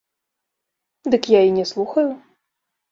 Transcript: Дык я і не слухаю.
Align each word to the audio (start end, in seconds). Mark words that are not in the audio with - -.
Дык 1.15 1.23
я 1.37 1.41
і 1.51 1.55
не 1.61 1.65
слухаю. 1.75 2.09